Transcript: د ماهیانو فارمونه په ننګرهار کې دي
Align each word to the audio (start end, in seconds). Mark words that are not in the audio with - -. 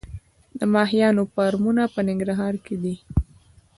د 0.57 0.59
ماهیانو 0.73 1.23
فارمونه 1.33 1.83
په 1.93 1.99
ننګرهار 2.07 2.55
کې 2.65 2.75
دي 2.83 2.95